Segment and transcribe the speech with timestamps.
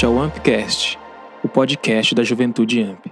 [0.00, 0.98] Este é o Ampcast,
[1.44, 3.04] o podcast da Juventude Amp.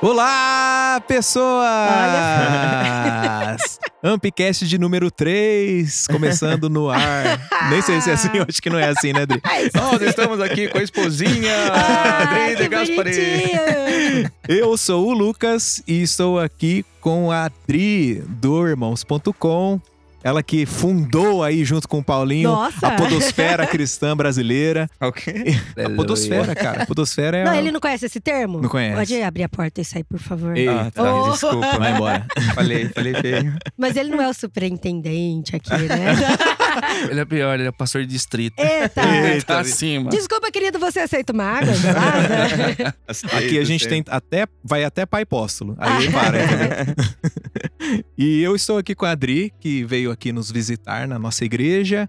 [0.00, 1.64] Olá, pessoas!
[4.06, 7.40] Ampcast de número 3, começando no ar.
[7.70, 9.40] Nem sei se é assim, eu acho que não é assim, né, Dri?
[9.74, 14.30] Nós estamos aqui com a esposinha, Ah, Adri de Gaspari.
[14.46, 19.80] Eu sou o Lucas e estou aqui com a Dri do Irmãos.com.
[20.24, 22.86] Ela que fundou aí junto com o Paulinho Nossa.
[22.88, 24.88] a podosfera cristã brasileira.
[25.04, 25.44] O quê?
[25.76, 26.82] A podosfera, cara.
[26.84, 28.58] A podosfera é Não, a- ele não conhece esse termo?
[28.62, 28.96] Não conhece.
[28.96, 30.56] Pode abrir a porta e sair, por favor.
[30.56, 31.30] Ei, Ah, tá, Oh.
[31.30, 31.78] desculpa.
[31.78, 32.26] Vai embora.
[32.54, 33.54] Falei, falei feio.
[33.76, 36.14] Mas ele não é o superintendente aqui, né?
[37.10, 38.58] Ele é pior, ele é pastor de distrito.
[38.58, 39.02] Eita!
[39.02, 40.08] Ele tá acima.
[40.08, 42.94] Desculpa, querido, você aceita uma água gelada?
[43.36, 45.76] Aqui a gente tem até vai até pai apóstolo.
[45.78, 46.42] Aí para.
[46.44, 46.94] entendeu?
[48.16, 52.08] E eu estou aqui com a Adri, que veio aqui nos visitar na nossa igreja.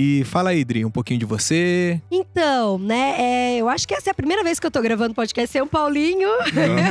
[0.00, 2.00] E fala aí, Adri, um pouquinho de você.
[2.08, 5.12] Então, né, é, eu acho que essa é a primeira vez que eu tô gravando
[5.12, 6.28] podcast sem o Paulinho.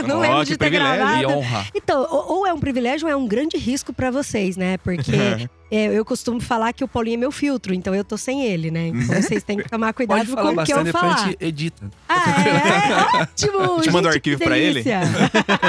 [0.05, 0.97] não Ó, lembro de ter privilégio.
[0.97, 1.21] gravado.
[1.21, 1.67] E honra.
[1.73, 4.77] Então, ou, ou é um privilégio ou é um grande risco pra vocês, né?
[4.79, 5.11] Porque
[5.69, 8.71] é, eu costumo falar que o Paulinho é meu filtro, então eu tô sem ele,
[8.71, 8.87] né?
[8.87, 11.15] Então vocês têm que tomar cuidado Pode falar com o que eu bastante, depois a
[11.15, 11.29] falar.
[11.29, 11.91] gente edita.
[12.07, 13.21] Ah, é?
[13.21, 13.81] Ótimo!
[13.81, 14.83] Te manda o Gente, arquivo pra ele?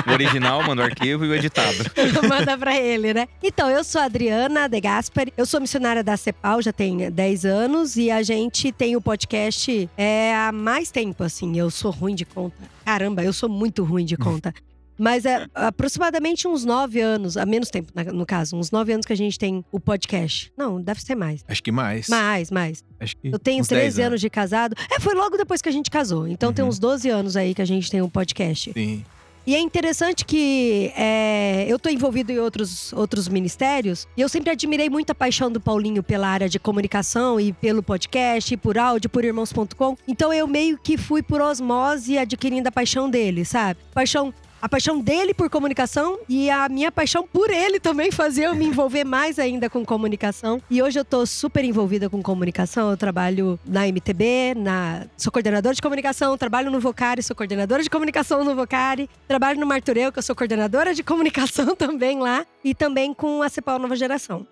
[0.06, 1.78] O original, manda o arquivo e o editado.
[2.28, 3.26] Manda pra ele, né?
[3.42, 7.44] Então, eu sou a Adriana De Gaspari, eu sou missionária da CEPAL, já tem 10
[7.44, 11.58] anos, e a gente tem o podcast é, há mais tempo, assim.
[11.58, 12.56] Eu sou ruim de conta.
[12.84, 14.52] Caramba, eu sou muito ruim de conta.
[14.98, 19.12] Mas é aproximadamente uns 9 anos, há menos tempo, no caso, uns 9 anos que
[19.12, 20.52] a gente tem o podcast.
[20.56, 21.44] Não, deve ser mais.
[21.46, 22.08] Acho que mais.
[22.08, 22.82] Mais, mais.
[22.98, 24.74] Acho que Eu tenho uns 10 13 anos de casado.
[24.90, 26.26] É, foi logo depois que a gente casou.
[26.26, 26.68] Então tem Uhum.
[26.70, 28.72] uns 12 anos aí que a gente tem um podcast.
[28.72, 29.04] Sim.
[29.46, 34.50] E é interessante que é, eu tô envolvido em outros, outros ministérios e eu sempre
[34.50, 38.76] admirei muito a paixão do Paulinho pela área de comunicação e pelo podcast, e por
[38.76, 39.96] áudio, por irmãos.com.
[40.06, 43.80] Então eu meio que fui por osmose adquirindo a paixão dele, sabe?
[43.94, 44.34] Paixão.
[44.60, 48.64] A paixão dele por comunicação e a minha paixão por ele também fazia eu me
[48.64, 50.60] envolver mais ainda com comunicação.
[50.68, 52.90] E hoje eu tô super envolvida com comunicação.
[52.90, 55.06] Eu trabalho na MTB, na...
[55.16, 59.08] sou coordenadora de comunicação, trabalho no Vocari, sou coordenadora de comunicação no Vocari.
[59.28, 62.44] Trabalho no Martureu, que eu sou coordenadora de comunicação também lá.
[62.64, 64.44] E também com a CEPAL Nova Geração.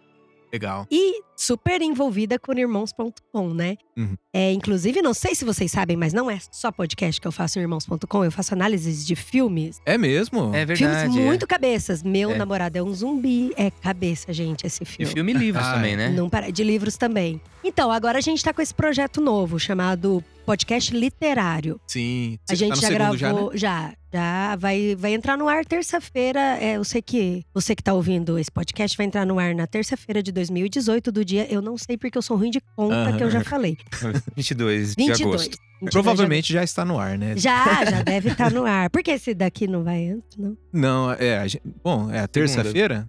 [0.53, 0.87] Legal.
[0.91, 3.77] E super envolvida com irmãos.com, né?
[3.97, 4.17] Uhum.
[4.33, 7.59] É, inclusive, não sei se vocês sabem, mas não é só podcast que eu faço
[7.59, 8.25] em irmãos.com.
[8.25, 9.81] Eu faço análises de filmes.
[9.85, 10.55] É mesmo?
[10.55, 11.19] É filmes verdade.
[11.21, 12.03] muito cabeças.
[12.03, 12.37] Meu É.
[12.39, 13.53] namorado é um zumbi.
[13.57, 15.13] É cabeça, gente, esse E filme.
[15.13, 16.09] filme e livros Ah, também, né?
[16.09, 16.51] Não para...
[16.51, 17.41] De livros também.
[17.65, 21.81] Então, agora a gente tá com esse projeto novo, chamado Podcast Literário.
[21.87, 22.39] Sim.
[22.49, 23.57] A Você gente tá no já gravou, né?
[23.59, 26.39] já, já, vai, vai entrar no ar terça-feira.
[26.61, 29.67] É, eu sei que você que tá ouvindo esse podcast vai entrar no ar na
[29.67, 31.47] terça-feira de 2018 do dia.
[31.53, 33.77] Eu não sei porque eu sou ruim de conta, que eu já falei.
[34.35, 35.21] 22 de 22.
[35.23, 35.59] agosto.
[35.83, 37.35] 22 Provavelmente já está no ar, né?
[37.37, 38.89] Já, já deve estar no ar.
[38.89, 40.57] Por que esse daqui não vai antes, não?
[40.73, 41.39] Não, é.
[41.39, 43.07] a gente- bom, é a terça-feira.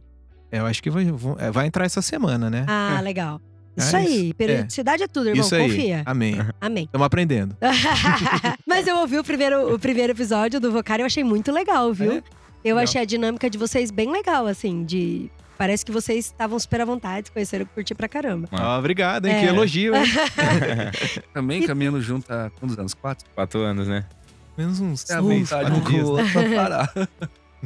[0.51, 1.05] Eu acho que vai,
[1.39, 2.65] é, vai entrar essa semana, né?
[2.67, 3.39] Ah, legal.
[3.75, 4.35] É Isso aí, isso.
[4.35, 5.45] periodicidade é, tudo, irmão.
[5.45, 5.69] Isso aí.
[5.69, 6.01] Confia.
[6.05, 6.35] Amém.
[6.59, 6.85] Amém.
[6.85, 7.55] Estamos aprendendo.
[8.65, 11.93] Mas eu ouvi o primeiro, o primeiro episódio do Vocário e eu achei muito legal,
[11.93, 12.13] viu?
[12.13, 12.15] É?
[12.63, 12.83] Eu Legal.
[12.83, 15.31] achei a dinâmica de vocês bem legal, assim, de.
[15.57, 18.47] Parece que vocês estavam super à vontade, conheceram, curtir pra caramba.
[18.51, 18.75] Ah.
[18.75, 19.33] Ah, obrigado, hein?
[19.33, 19.39] É.
[19.41, 20.03] Que elogio, hein?
[21.33, 22.93] Também caminhando junto há quantos anos?
[22.93, 23.25] Quatro?
[23.33, 24.05] Quatro anos, né?
[24.57, 26.31] Menos uns É vontade quatro dias, né?
[26.31, 27.09] pra parar.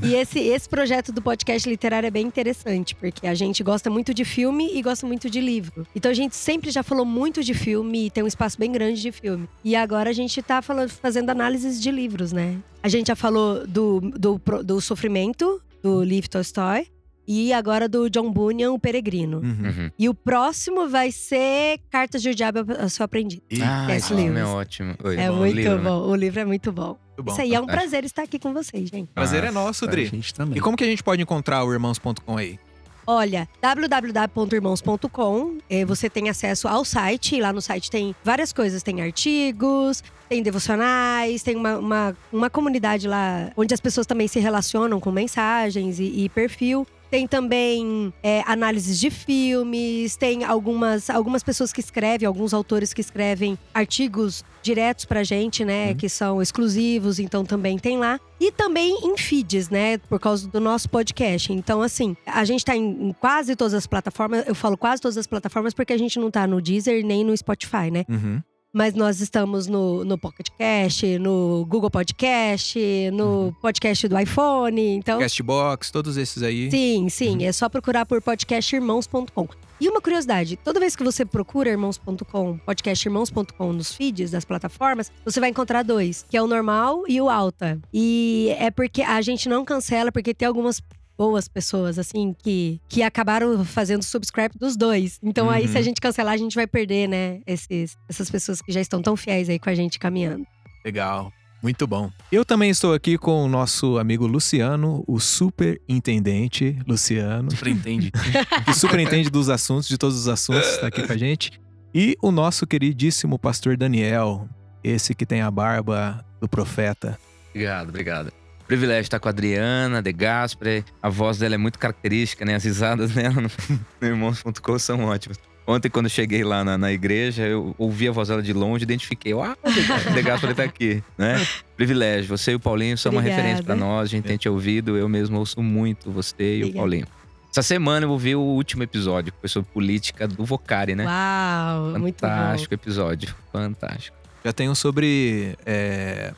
[0.01, 4.13] E esse, esse projeto do podcast literário é bem interessante, porque a gente gosta muito
[4.13, 5.85] de filme e gosta muito de livro.
[5.95, 9.01] Então a gente sempre já falou muito de filme e tem um espaço bem grande
[9.01, 9.49] de filme.
[9.63, 12.57] E agora a gente tá falando, fazendo análises de livros, né?
[12.81, 16.87] A gente já falou do, do, do Sofrimento, do Liv Tolstói.
[17.27, 19.37] E agora do John Bunyan, O Peregrino.
[19.39, 19.43] Uhum.
[19.67, 19.91] Uhum.
[19.97, 23.43] E o próximo vai ser Cartas de o Diabo ao Seu Aprendido.
[23.49, 24.47] E- Ah, Esse filme é livro.
[24.49, 24.95] ótimo.
[25.03, 25.83] Oi, é bom, muito livro, né?
[25.83, 26.07] bom.
[26.07, 26.97] O livro é muito bom.
[27.17, 27.31] Muito bom.
[27.31, 29.07] Isso aí é um prazer estar aqui com vocês, gente.
[29.13, 30.05] Prazer é Ah, nosso, A Dri.
[30.07, 30.57] gente também.
[30.57, 32.59] E como que a gente pode encontrar o irmãos.com aí?
[33.07, 37.35] Olha, www.irmãos.com, eh, você tem acesso ao site.
[37.35, 38.83] e Lá no site tem várias coisas.
[38.83, 44.39] Tem artigos, tem devocionais, tem uma, uma, uma comunidade lá onde as pessoas também se
[44.39, 46.85] relacionam com mensagens e, e perfil.
[47.11, 53.01] Tem também é, análises de filmes, tem algumas, algumas pessoas que escrevem, alguns autores que
[53.01, 55.93] escrevem artigos diretos pra gente, né?
[55.93, 58.17] Que são exclusivos, então também tem lá.
[58.39, 59.97] E também em feeds, né?
[59.97, 61.51] Por causa do nosso podcast.
[61.51, 64.47] Então, assim, a gente tá em, em quase todas as plataformas.
[64.47, 67.35] Eu falo quase todas as plataformas porque a gente não tá no Deezer nem no
[67.35, 68.05] Spotify, né?
[68.07, 68.41] Uhum.
[68.73, 72.79] Mas nós estamos no, no Pocket Cast, no Google Podcast,
[73.11, 74.81] no podcast do iPhone.
[74.95, 76.71] Então, Castbox, todos esses aí.
[76.71, 77.43] sim, sim.
[77.43, 79.47] É só procurar por podcastirmãos.com.
[79.79, 85.41] E uma curiosidade: toda vez que você procura irmãos.com, podcastirmãos.com nos feeds das plataformas, você
[85.41, 87.77] vai encontrar dois, que é o normal e o alta.
[87.93, 90.81] E é porque a gente não cancela, porque tem algumas
[91.21, 95.19] boas pessoas, assim, que, que acabaram fazendo subscribe dos dois.
[95.21, 95.71] Então aí, Uhum.
[95.71, 99.03] se a gente cancelar, a gente vai perder, né, esses, essas pessoas que já estão
[99.03, 100.43] tão fiéis aí com a gente caminhando.
[100.83, 101.31] Legal.
[101.61, 102.09] Muito bom.
[102.31, 108.09] Eu também estou aqui com o nosso amigo Luciano, o superintendente Luciano, Surpreendente.
[108.65, 111.51] que superintende dos assuntos, de todos os assuntos, está aqui com a gente.
[111.93, 114.49] E o nosso queridíssimo pastor Daniel,
[114.83, 117.15] esse que tem a barba do profeta.
[117.51, 118.40] Obrigado, obrigado.
[118.71, 120.85] Privilégio estar com a Adriana De Gaspre.
[121.03, 122.55] A voz dela é muito característica, né?
[122.55, 123.51] As risadas dela no,
[123.99, 125.37] no Irmãos.com são ótimas.
[125.67, 128.85] Ontem, quando eu cheguei lá na, na igreja, eu ouvi a voz dela de longe,
[128.85, 129.33] identifiquei.
[129.33, 129.57] Ah,
[130.09, 131.45] o De Gaspre tá aqui, né?
[131.75, 132.29] Privilégio.
[132.29, 133.41] Você e o Paulinho são uma Obrigada.
[133.41, 134.03] referência para nós.
[134.03, 134.95] A gente tem te ouvido.
[134.95, 136.79] Eu mesmo ouço muito você e o Obrigada.
[136.79, 137.07] Paulinho.
[137.51, 141.03] Essa semana eu ouvi o último episódio, que foi sobre política do Vocari, né?
[141.03, 142.27] Uau, muito bom.
[142.29, 143.35] Fantástico episódio.
[143.51, 144.15] Fantástico.
[144.45, 145.57] Já tem um sobre.
[145.65, 146.31] É,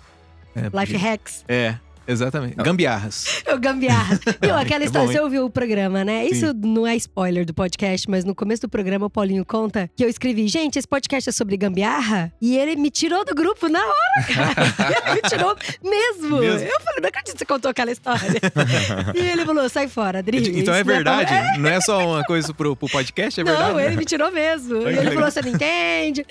[0.56, 1.46] é, Life hacks.
[1.48, 1.76] É,
[2.08, 2.56] exatamente.
[2.56, 3.44] Gambiarras.
[3.54, 4.20] O gambiarra.
[4.42, 6.26] Meu, aquela É história, bom, você ouviu o programa, né?
[6.26, 10.04] Isso não é spoiler do podcast, mas no começo do programa o Paulinho conta que
[10.04, 12.32] eu escrevi, gente, esse podcast é sobre gambiarra.
[12.42, 14.54] E ele me tirou do grupo na hora, cara.
[15.08, 16.40] ele me tirou mesmo.
[16.40, 16.68] Mesmo?
[16.68, 18.40] Eu falei, não acredito que você contou aquela história.
[19.16, 20.38] e ele falou, sai fora, Adri.
[20.60, 21.28] Então é isso não verdade.
[21.28, 23.72] pra- Não é só uma coisa pro, pro podcast, é verdade.
[23.72, 24.82] Não, ele me tirou mesmo.
[24.90, 26.26] E ele falou, você não entende.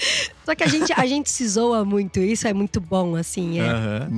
[0.45, 3.61] Só que a gente, a gente se zoa muito, isso é muito bom, assim.
[3.61, 3.67] É.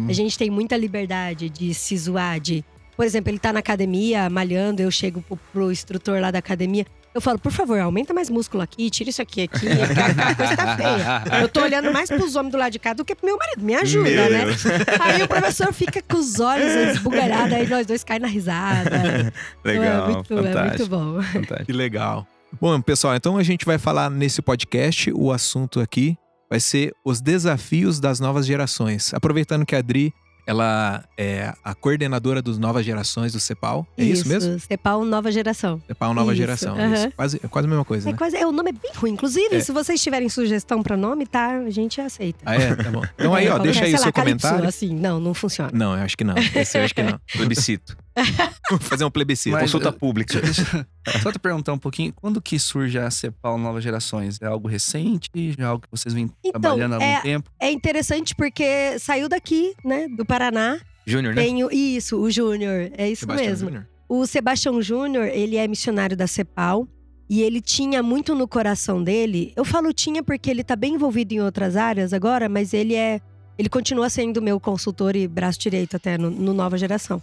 [0.08, 2.64] A gente tem muita liberdade de se zoar, de.
[2.96, 6.86] Por exemplo, ele tá na academia, malhando, eu chego pro, pro instrutor lá da academia.
[7.14, 9.68] Eu falo, por favor, aumenta mais músculo aqui, tira isso aqui, aqui.
[9.68, 11.42] A a coisa tá feia.
[11.42, 13.64] Eu tô olhando mais pros homens do lado de cá do que pro meu marido.
[13.64, 14.44] Me ajuda, Meu né?
[14.46, 14.66] Deus.
[15.00, 19.32] Aí o professor fica com os olhos esbugarados, aí nós dois caem na risada.
[19.64, 21.22] Legal, é muito, é muito bom.
[21.22, 21.66] fantástico.
[21.66, 22.26] Que legal.
[22.60, 26.16] Bom, pessoal, então a gente vai falar nesse podcast, o assunto aqui
[26.50, 29.14] vai ser os desafios das novas gerações.
[29.14, 30.12] Aproveitando que a Adri,
[30.46, 33.86] ela é a coordenadora dos novas gerações do CEPAL.
[33.96, 34.58] É isso, mesmo?
[34.60, 35.80] Cepal Nova Geração.
[35.86, 36.74] CEPAL Nova Isso, Geração.
[36.76, 36.94] aham.
[36.94, 37.10] Isso.
[37.16, 38.18] Quase, é quase a mesma coisa, É né?
[38.18, 39.12] quase, é, o nome é bem ruim.
[39.12, 39.60] Inclusive, É.
[39.60, 41.58] se vocês tiverem sugestão pra nome, tá?
[41.60, 42.40] A gente aceita.
[42.44, 42.74] Ah, é?
[42.74, 43.02] Tá bom.
[43.14, 44.68] Então aí, É, ó, deixa aí o seu lá, Calypso, comentário.
[44.68, 45.70] assim, não, não funciona.
[45.72, 46.34] Não, eu acho que não.
[46.54, 47.18] Esse eu acho que não.
[47.32, 47.96] Plebiscito.
[48.80, 49.52] Fazer um plebiscito.
[49.52, 50.40] Mas- Consulta pública.
[50.42, 50.86] Deixa-
[51.22, 54.38] Só te perguntar um pouquinho, quando que surge a CEPAL Novas Gerações?
[54.40, 55.28] É algo recente?
[55.58, 57.50] Já é algo que vocês vêm Então, trabalhando há algum é- tempo?
[57.60, 60.78] É interessante porque saiu daqui, né, do Paraná.
[61.06, 61.42] Júnior, né?
[61.42, 62.90] Tem o, isso, o Júnior.
[62.96, 63.68] É isso Sebastião mesmo.
[63.68, 63.88] Júnior.
[64.08, 66.88] O Sebastião Júnior, ele é missionário da CEPAL.
[67.28, 69.52] E ele tinha muito no coração dele.
[69.56, 73.18] Eu falo tinha porque ele tá bem envolvido em outras áreas agora, mas ele é.
[73.58, 77.22] Ele continua sendo meu consultor e braço direito até no, no Nova Geração.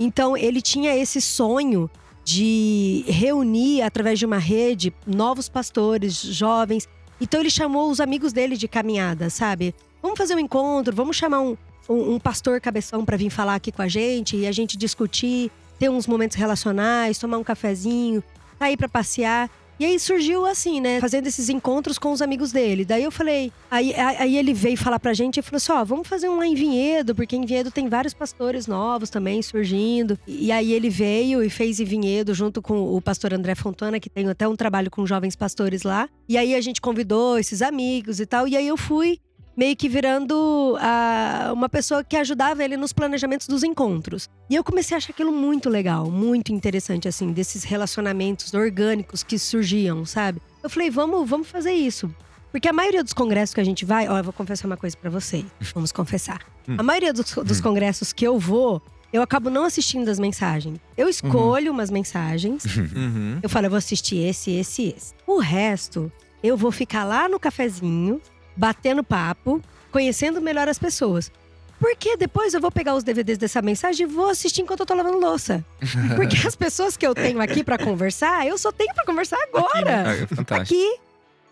[0.00, 1.90] Então, ele tinha esse sonho
[2.24, 6.88] de reunir, através de uma rede, novos pastores, jovens.
[7.20, 9.74] Então, ele chamou os amigos dele de caminhada, sabe?
[10.00, 11.54] Vamos fazer um encontro, vamos chamar um,
[11.86, 15.50] um, um pastor cabeção para vir falar aqui com a gente e a gente discutir,
[15.78, 18.24] ter uns momentos relacionais, tomar um cafezinho,
[18.58, 19.50] sair para passear.
[19.80, 21.00] E aí surgiu assim, né?
[21.00, 22.84] Fazendo esses encontros com os amigos dele.
[22.84, 23.50] Daí eu falei.
[23.70, 26.46] Aí, aí ele veio falar pra gente e falou assim: ó, vamos fazer um lá
[26.46, 30.18] em Vinhedo, porque em Vinhedo tem vários pastores novos também surgindo.
[30.26, 34.10] E aí ele veio e fez em Vinhedo junto com o pastor André Fontana, que
[34.10, 36.10] tem até um trabalho com jovens pastores lá.
[36.28, 38.46] E aí a gente convidou esses amigos e tal.
[38.46, 39.18] E aí eu fui
[39.60, 44.26] meio que virando ah, uma pessoa que ajudava ele nos planejamentos dos encontros.
[44.48, 49.38] E eu comecei a achar aquilo muito legal, muito interessante, assim, desses relacionamentos orgânicos que
[49.38, 50.40] surgiam, sabe?
[50.62, 52.10] Eu falei, vamos, vamos fazer isso.
[52.50, 54.96] Porque a maioria dos congressos que a gente vai, ó, eu vou confessar uma coisa
[54.96, 55.44] pra vocês.
[55.74, 56.40] Vamos confessar.
[56.66, 56.76] Hum.
[56.78, 58.80] A maioria dos, dos congressos que eu vou,
[59.12, 60.78] eu acabo não assistindo as mensagens.
[60.96, 62.64] Eu escolho umas mensagens,
[62.96, 63.38] Uhum.
[63.42, 65.12] eu falo, eu vou assistir esse, esse e esse.
[65.26, 66.10] O resto,
[66.42, 68.20] eu vou ficar lá no cafezinho,
[68.60, 71.32] batendo papo, conhecendo melhor as pessoas.
[71.78, 74.92] Porque depois eu vou pegar os DVDs dessa mensagem e vou assistir enquanto eu tô
[74.94, 75.64] lavando louça.
[76.14, 80.04] Porque as pessoas que eu tenho aqui pra conversar, eu só tenho pra conversar agora.
[80.10, 80.60] Ah, é fantástico.
[80.78, 80.96] Aqui.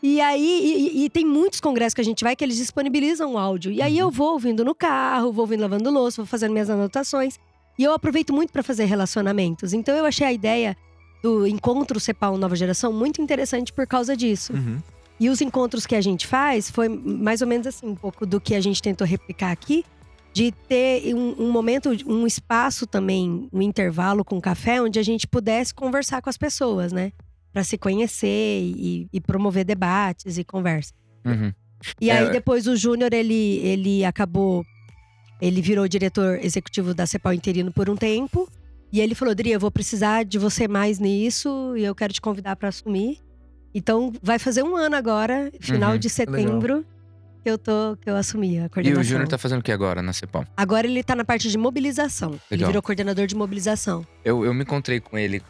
[0.02, 3.38] E aí, e, e- tem muitos congressos que a gente vai que eles disponibilizam o
[3.38, 3.72] áudio.
[3.72, 7.38] E aí eu vou ouvindo no carro, vou ouvindo lavando louça, vou fazendo minhas anotações.
[7.78, 9.72] E eu aproveito muito pra fazer relacionamentos.
[9.72, 10.76] Então eu achei a ideia
[11.22, 14.52] do encontro CEPAL Nova Geração muito interessante por causa disso.
[14.52, 14.78] Uhum.
[15.20, 18.40] E os encontros que a gente faz foi mais ou menos assim, um pouco do
[18.40, 19.84] que a gente tentou replicar aqui,
[20.32, 25.26] de ter um, um momento, um espaço também, um intervalo com café, onde a gente
[25.26, 27.12] pudesse conversar com as pessoas, né?
[27.52, 30.92] Pra se conhecer e, e promover debates e conversa.
[31.24, 31.52] Uhum.
[32.00, 34.64] E É, aí depois o Júnior, ele, ele acabou.
[35.40, 38.48] Ele virou diretor executivo da Cepal interino por um tempo.
[38.92, 42.20] E ele falou: Dri, eu vou precisar de você mais nisso e eu quero te
[42.20, 43.18] convidar para assumir.
[43.74, 46.84] Então vai fazer um ano agora, final Uhum, de setembro,
[47.44, 49.00] que eu tô que eu assumi a E coordenação.
[49.00, 50.44] o Júnior tá fazendo o que agora na CEPAL?
[50.56, 52.32] Agora ele tá na parte de mobilização.
[52.32, 52.68] Ele Legal.
[52.70, 54.04] virou coordenador de mobilização.
[54.24, 55.42] Eu, eu me encontrei com ele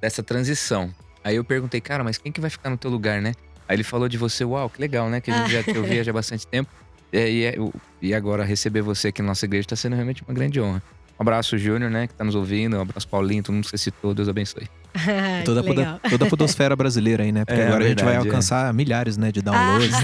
[0.00, 0.90] dessa transição.
[1.22, 3.32] Aí eu perguntei, cara, mas quem que vai ficar no teu lugar, né?
[3.66, 5.20] Aí ele falou de você, uau, que legal, né?
[5.20, 6.70] Que a gente já te ouvia já há bastante tempo.
[7.12, 7.54] E, e, é-
[8.02, 10.82] e agora receber você aqui na nossa igreja tá sendo realmente uma grande honra.
[11.18, 12.76] Um abraço, Júnior, né, que tá nos ouvindo.
[12.76, 14.12] Um abraço, Paulinho, todo mundo que você citou.
[14.14, 14.68] Deus abençoe.
[15.44, 17.44] Toda, poda- toda a podosfera brasileira aí, né?
[17.44, 18.30] Porque É, agora a gente vai verdade, é.
[18.30, 19.94] alcançar milhares, né, de downloads.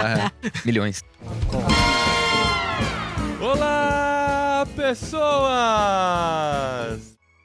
[0.64, 1.02] Milhões.
[3.40, 5.40] Olá, pessoas!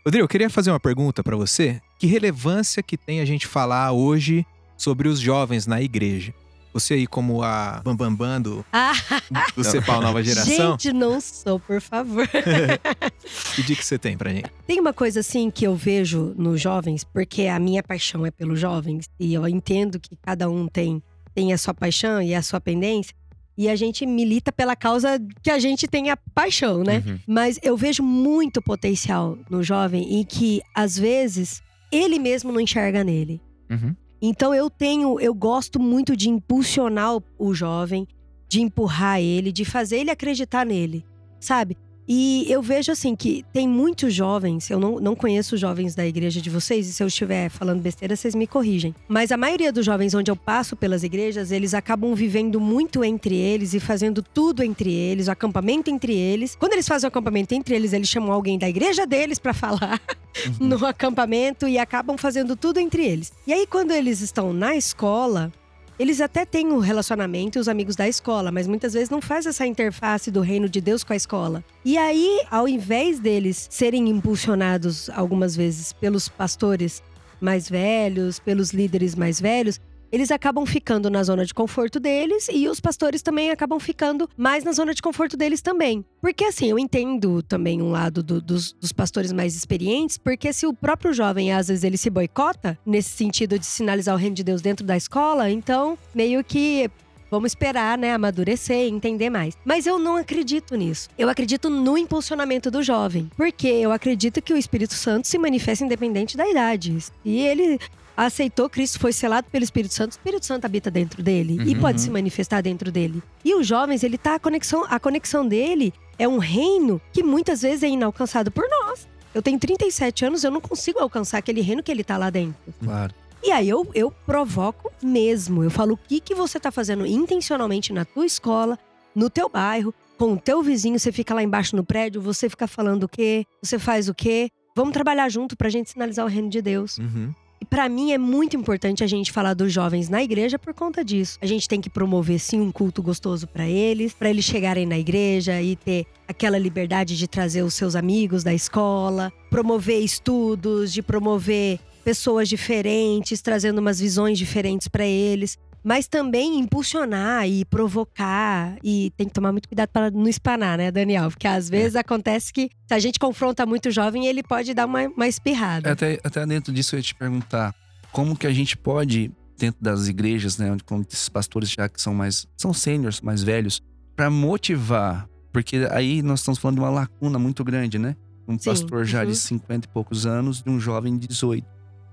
[0.06, 1.80] Rodrigo, eu queria fazer uma pergunta pra você.
[2.00, 4.46] Que relevância que tem a gente falar hoje
[4.78, 6.34] sobre os jovens na igreja?
[6.76, 8.92] Você aí como a bambambam do, Ah,
[9.56, 12.28] do Cepal Nova Geração, gente, não sou, por favor.
[13.56, 14.52] que dica que você tem pra gente?
[14.68, 18.60] Tem uma coisa assim que eu vejo nos jovens, porque a minha paixão é pelos
[18.60, 21.02] jovens, e eu entendo que cada um tem,
[21.34, 23.16] tem a sua paixão e a sua pendência,
[23.58, 27.02] e a gente milita pela causa que a gente tem a paixão, né?
[27.08, 27.20] Uhum.
[27.26, 33.02] Mas eu vejo muito potencial no jovem e que, às vezes, ele mesmo não enxerga
[33.02, 33.42] nele.
[33.72, 33.96] Uhum.
[34.28, 38.08] Então eu tenho, eu gosto muito de impulsionar o, jovem,
[38.48, 41.06] de empurrar ele, de fazer ele acreditar nele,
[41.40, 41.78] sabe?
[42.08, 46.40] E eu vejo assim que tem muitos jovens, eu não, não conheço jovens da igreja
[46.40, 48.94] de vocês, e se eu estiver falando besteira, vocês me corrigem.
[49.08, 53.36] Mas a maioria dos jovens onde eu passo pelas igrejas, eles acabam vivendo muito entre
[53.36, 56.56] eles e fazendo tudo entre eles, o acampamento entre eles.
[56.56, 60.00] Quando eles fazem o acampamento entre eles, eles chamam alguém da igreja deles pra falar
[60.60, 63.34] no acampamento e acabam fazendo tudo entre eles.
[63.48, 65.52] E aí, quando eles estão na escola,
[65.98, 69.66] eles até têm o relacionamento os amigos da escola, mas muitas vezes não faz essa
[69.66, 71.64] interface do reino de Deus com a escola.
[71.84, 77.02] E aí, ao invés deles serem impulsionados algumas vezes pelos pastores
[77.40, 79.80] mais velhos, pelos líderes mais velhos,
[80.16, 84.64] eles acabam ficando na zona de conforto deles e os pastores também acabam ficando mais
[84.64, 86.04] na zona de conforto deles também.
[86.22, 90.66] Porque assim, eu entendo também um lado do- dos, dos pastores mais experientes, porque se
[90.66, 94.44] o próprio jovem, às vezes, ele se boicota, nesse sentido de sinalizar o reino de
[94.44, 96.90] Deus dentro da escola, então meio que
[97.32, 99.58] Vamos esperar, né, amadurecer e entender mais.
[99.66, 101.10] Mas eu não acredito nisso.
[101.18, 103.30] Eu acredito no impulsionamento do jovem.
[103.36, 106.96] Porque eu acredito que o Espírito Santo se manifesta independente da idade.
[107.26, 107.80] E ele
[108.16, 111.82] aceitou Cristo, foi selado pelo Espírito Santo, o Espírito Santo habita dentro dele e Uhum.
[111.82, 113.22] pode se manifestar dentro dele.
[113.44, 117.62] E os jovens, ele tá a conexão, a conexão dele é um reino que muitas
[117.62, 119.08] vezes é inalcançado por nós.
[119.34, 122.74] Eu tenho 37 anos, eu não consigo alcançar aquele reino que ele tá lá dentro.
[122.82, 123.14] Claro.
[123.44, 125.64] E aí eu, eu provoco mesmo.
[125.64, 128.80] Eu falo o que, que você tá fazendo intencionalmente na tua escola,
[129.14, 130.98] no teu bairro, com o teu vizinho.
[130.98, 133.46] Você fica lá embaixo no prédio, você fica falando o quê?
[133.62, 134.50] Você faz o quê?
[134.76, 136.98] Vamos trabalhar junto pra gente sinalizar o reino de Deus.
[136.98, 137.32] Uhum.
[137.76, 141.38] Pra mim é muito importante a gente falar dos jovens na igreja por conta disso.
[141.42, 144.98] A gente tem que promover sim um culto gostoso pra eles, pra eles chegarem na
[144.98, 151.02] igreja e ter aquela liberdade de trazer os seus amigos da escola, promover estudos, de
[151.02, 155.58] promover pessoas diferentes, trazendo umas visões diferentes pra eles.
[155.86, 158.76] Mas também impulsionar e provocar.
[158.84, 161.30] E tem que tomar muito cuidado para não espanar, né, Daniel?
[161.30, 165.04] Porque às vezes acontece que se a gente confronta muito jovem, ele pode dar uma,
[165.04, 165.92] uma espirrada.
[165.92, 167.76] Até, até dentro disso eu ia te perguntar,
[168.12, 172.02] como que a gente pode, dentro das igrejas, né, onde como esses pastores já que
[172.02, 173.80] são mais, são sêniores, mais velhos,
[174.16, 178.16] para motivar, porque aí nós estamos falando de uma lacuna muito grande, né?
[178.48, 179.30] Um Sim, pastor já uhum.
[179.30, 181.64] de 50 e poucos anos, de um jovem de 18.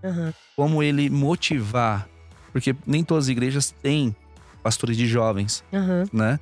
[0.05, 0.35] Aham.
[0.57, 2.09] Como ele motivar,
[2.53, 4.15] porque nem todas as igrejas têm
[4.63, 6.05] pastores de jovens, Aham.
[6.13, 6.39] né?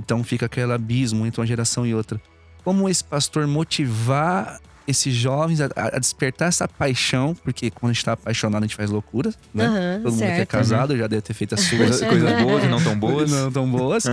[0.00, 2.20] Então fica aquele abismo entre uma geração e outra.
[2.64, 8.04] Como esse pastor motivar esses jovens a, a despertar essa paixão, porque quando a gente
[8.04, 9.66] tá apaixonado a gente faz loucuras, né?
[9.66, 10.48] Aham, Todo mundo que é certo.
[10.48, 13.30] casado já deve ter feito as suas Coisas, coisas boas e não tão boas.
[13.30, 14.04] Não tão boas,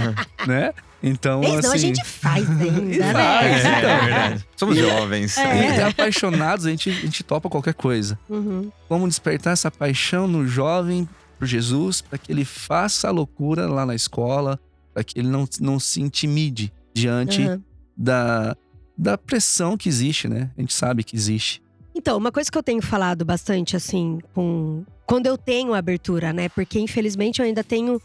[0.46, 0.74] né?
[1.02, 3.14] Então, Bem, senão a assim, gente faz ainda, né?
[3.14, 3.90] faz, É, então.
[3.90, 4.46] é verdade.
[4.56, 5.38] Somos jovens.
[5.38, 5.78] É.
[5.78, 8.20] e apaixonados, a gente, a gente topa qualquer coisa.
[8.30, 8.70] Uhum.
[8.88, 11.08] Como despertar essa paixão no jovem
[11.40, 14.60] por Jesus, para que ele faça a loucura lá na escola,
[14.94, 17.64] para que ele não, não se intimide diante aham.
[17.96, 18.58] da,
[18.98, 20.52] da pressão que existe, né?
[20.58, 21.64] A gente sabe que existe.
[21.96, 24.84] Então, uma coisa que eu tenho falado bastante, assim, com.
[25.06, 26.50] Quando eu tenho abertura, né?
[26.50, 28.02] Porque infelizmente eu ainda tenho.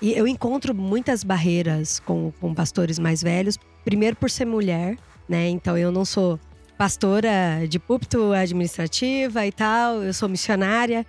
[0.00, 3.58] E eu encontro muitas barreiras com, com pastores mais velhos.
[3.84, 4.96] Primeiro por ser mulher,
[5.28, 5.48] né?
[5.48, 6.38] Então eu não sou
[6.78, 11.04] pastora de púlpito administrativa e tal, eu sou missionária.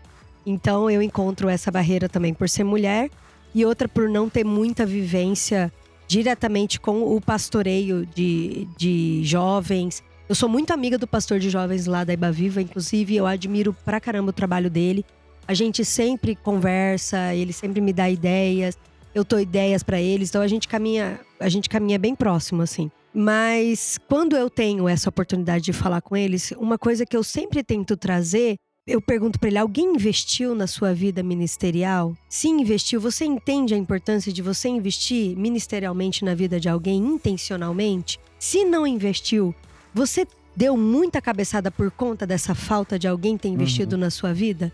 [0.50, 3.12] Então eu encontro essa barreira também por ser mulher.
[3.54, 5.72] e outra por não ter muita vivência
[6.08, 10.04] diretamente com o pastoreio de, de jovens.
[10.28, 14.00] Eu sou muito amiga do pastor de jovens lá da Ibaviva, inclusive eu admiro pra
[14.00, 15.04] caramba o trabalho dele.
[15.48, 18.78] A gente sempre conversa, ele sempre me dá ideias,
[19.14, 22.92] eu dou ideias pra eles, então a gente caminha, a gente caminha bem próximo assim.
[23.12, 27.64] Mas quando eu tenho essa oportunidade de falar com eles, uma coisa que eu sempre
[27.64, 28.58] tento trazer
[28.90, 32.16] eu pergunto para ele: alguém investiu na sua vida ministerial?
[32.28, 38.20] Se investiu, você entende a importância de você investir ministerialmente na vida de alguém intencionalmente?
[38.40, 39.54] Se não investiu,
[39.94, 44.02] você deu muita cabeçada por conta dessa falta de alguém ter investido Uhum.
[44.02, 44.74] na sua vida?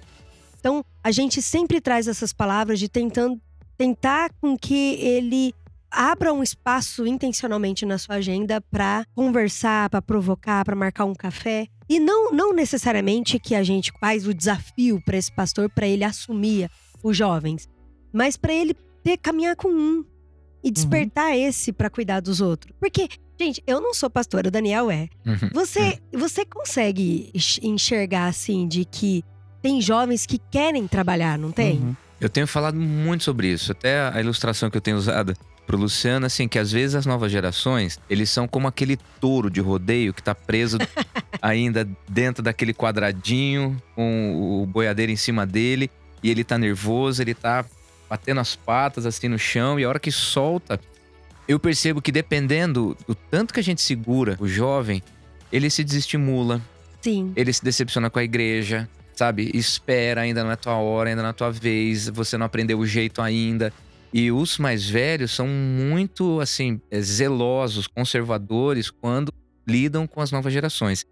[0.60, 3.40] Então, a gente sempre traz essas palavras de tentando
[3.78, 5.54] tentar com que ele
[5.96, 11.68] abra um espaço intencionalmente na sua agenda para conversar, para provocar, para marcar um café.
[11.88, 16.04] E não, não necessariamente que a gente faz o desafio para esse pastor para ele
[16.04, 16.70] assumir
[17.04, 17.70] os jovens,
[18.12, 20.04] mas para ele ter caminhar com um
[20.64, 22.74] e despertar esse para cuidar dos outros.
[22.80, 23.08] Porque,
[23.40, 25.08] gente, eu não sou pastora, o Daniel é.
[25.24, 25.50] Uhum.
[25.54, 29.24] Você, você consegue enx- enxergar assim de que
[29.62, 31.78] tem jovens que querem trabalhar, não tem?
[31.78, 31.96] Uhum.
[32.20, 33.72] Eu tenho falado muito sobre isso.
[33.72, 35.36] Até a ilustração que eu tenho usado
[35.66, 39.60] pro Luciano, assim, que às vezes as novas gerações, eles são como aquele touro de
[39.60, 40.78] rodeio que tá preso
[41.42, 45.90] ainda dentro daquele quadradinho, com o boiadeiro em cima dele,
[46.22, 47.66] e ele tá nervoso, ele tá
[48.10, 50.80] batendo as patas assim no chão, e a hora que solta,
[51.48, 55.02] eu percebo que dependendo do tanto que a gente segura o jovem,
[55.52, 56.62] ele se desestimula,
[57.02, 57.32] Sim.
[57.36, 59.52] ele se decepciona com a igreja, sabe?
[59.54, 62.86] Espera, ainda não é tua hora, ainda não é tua vez, você não aprendeu o
[62.86, 63.72] jeito ainda.
[64.18, 69.30] E os mais velhos são muito, assim, eh, zelosos, conservadores quando
[69.68, 71.04] lidam com as novas gerações.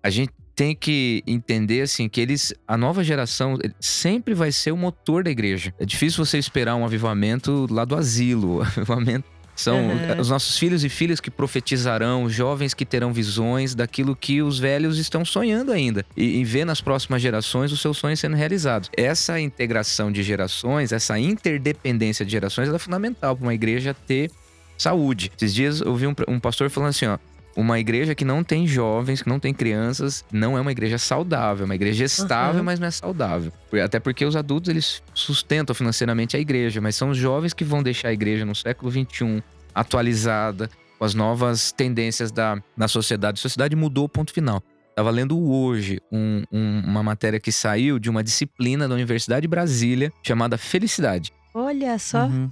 [0.00, 4.76] A gente tem que entender, assim, que eles, a nova geração sempre vai ser o
[4.76, 5.74] motor da igreja.
[5.80, 8.58] É difícil você esperar um avivamento lá do asilo.
[8.58, 10.20] O avivamento são Uhum.
[10.20, 14.58] os nossos filhos e filhas que profetizarão, os jovens que terão visões daquilo que os
[14.58, 16.04] velhos estão sonhando ainda.
[16.16, 18.90] E, e ver nas próximas gerações os seus sonhos sendo realizados.
[18.96, 24.30] Essa integração de gerações, essa interdependência de gerações, ela é fundamental para uma igreja ter
[24.76, 25.30] saúde.
[25.36, 27.18] Esses dias eu vi um, um pastor falando assim: ó.
[27.56, 31.62] Uma igreja que não tem jovens, que não tem crianças, não é uma igreja saudável.
[31.62, 32.64] É uma igreja estável, Uhum.
[32.64, 33.52] mas não é saudável.
[33.84, 36.80] Até porque os adultos, eles sustentam financeiramente a igreja.
[36.80, 41.14] Mas são os jovens que vão deixar a igreja no século XXI atualizada, com as
[41.14, 43.38] novas tendências da, da sociedade.
[43.38, 44.62] A sociedade mudou, ponto final.
[44.90, 49.48] Estava lendo hoje um- um- uma matéria que saiu de uma disciplina da Universidade de
[49.48, 51.32] Brasília chamada Felicidade.
[51.52, 52.24] Olha só.
[52.26, 52.48] Uhum.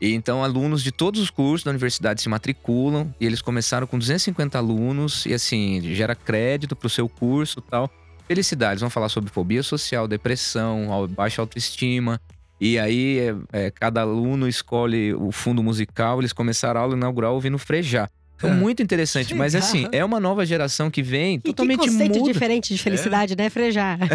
[0.00, 3.98] E então alunos de todos os cursos da universidade se matriculam e eles começaram com
[3.98, 7.90] 250 alunos e assim, gera crédito pro seu curso tal.
[8.26, 12.20] Felicidade, eles vão falar sobre fobia social, depressão, baixa autoestima.
[12.60, 17.34] E aí é, é, cada aluno escolhe o fundo musical, eles começaram a aula inaugural
[17.34, 18.10] ouvindo frejar.
[18.42, 18.54] Então, É.
[18.54, 19.68] muito interessante, mas Legal.
[19.68, 22.32] assim, é uma nova geração que vem E que totalmente conceito muda.
[22.32, 23.98] diferente de felicidade, né, Frejar?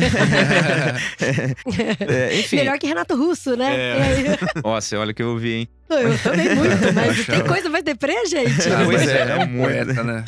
[2.08, 3.76] É, enfim, Melhor que Renato Russo, né?
[3.76, 4.38] É.
[4.64, 5.68] nossa, olha o que eu ouvi, hein?
[5.90, 7.32] Eu também muito, mas Poxa.
[7.34, 8.68] tem coisa mais deprê, gente?
[8.70, 10.24] Ah, pois é, é um poeta, né?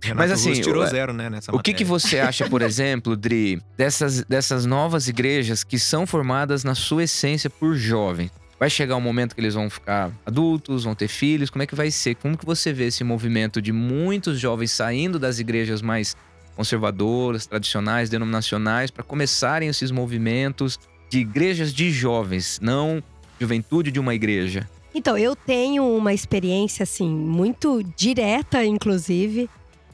[0.00, 2.62] Renato Mas assim, Russo tirou o- zero, né, nessa O que, que você acha, por
[2.62, 8.30] exemplo, Dri, dessas, dessas novas igrejas que são formadas na sua essência por jovens?
[8.58, 11.48] Vai chegar um momento que eles vão ficar adultos, vão ter filhos?
[11.48, 12.16] Como é que vai ser?
[12.16, 16.16] Como que você vê esse movimento de muitos jovens saindo das igrejas mais
[16.56, 20.76] conservadoras, tradicionais, denominacionais, para começarem esses movimentos
[21.08, 23.00] de igrejas de jovens, não
[23.40, 24.68] juventude de uma igreja?
[24.92, 29.48] Então, eu tenho uma experiência, assim, muito direta, inclusive,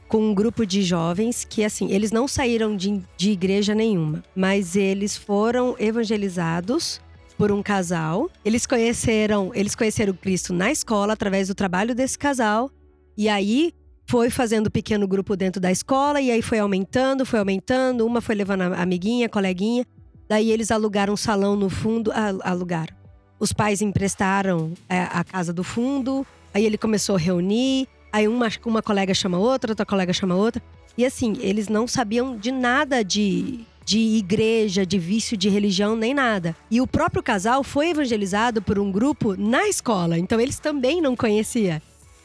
[0.07, 4.75] com um grupo de jovens que, assim, eles não saíram de, de igreja nenhuma, mas
[4.75, 6.99] eles foram evangelizados
[7.37, 8.29] por um casal.
[8.43, 12.69] Eles conheceram, eles conheceram Cristo na escola através do trabalho desse casal.
[13.17, 13.73] E aí
[14.07, 18.35] foi fazendo pequeno grupo dentro da escola e aí foi aumentando, foi aumentando, uma foi
[18.35, 19.85] levando a amiguinha, coleguinha.
[20.27, 22.11] Daí eles alugaram um salão no fundo,
[22.43, 22.95] alugaram.
[23.39, 28.47] Os pais emprestaram é, a casa do fundo, aí ele começou a reunir, aí uma,
[28.65, 30.61] uma colega chama outra, outra colega chama outra.
[30.97, 36.13] E assim, eles não sabiam de nada de, de igreja, de vício de religião, nem
[36.13, 36.55] nada.
[36.71, 41.15] E o próprio casal foi evangelizado por um grupo na escola, então eles também não
[41.15, 41.79] conheciam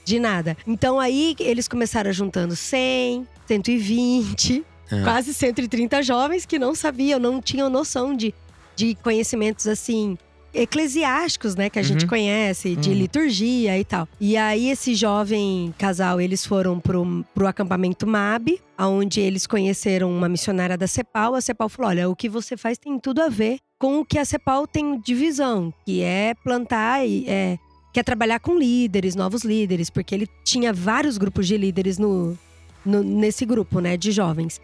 [0.05, 0.57] de nada.
[0.66, 5.03] Então aí eles começaram juntando 100, 120, Ah.
[5.05, 8.35] quase 130 jovens que não sabiam, não tinham noção de,
[8.75, 10.18] de conhecimentos assim
[10.54, 11.68] eclesiásticos, né?
[11.70, 12.08] Que a gente Uhum.
[12.08, 12.94] conhece, de Uhum.
[12.96, 14.08] liturgia e tal.
[14.20, 20.28] E aí, esse jovem casal, eles foram pro, pro acampamento MAB, onde eles conheceram uma
[20.28, 21.34] missionária da CEPAL.
[21.34, 24.18] A CEPAL falou: olha, o que você faz tem tudo a ver com o que
[24.18, 27.58] a CEPAL tem de visão, que é plantar e é,
[27.92, 32.38] quer trabalhar com líderes, novos líderes, porque ele tinha vários grupos de líderes no,
[32.84, 34.60] no- nesse grupo, né, de jovens.